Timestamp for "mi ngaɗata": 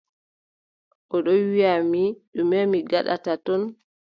2.71-3.33